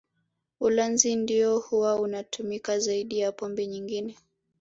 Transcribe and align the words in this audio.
Ulanzi 0.59 1.15
ndio 1.15 1.59
huwa 1.59 1.95
unatumika 2.01 2.79
zaidi 2.79 3.19
ya 3.19 3.31
pombe 3.31 3.67
nyingine 3.67 4.15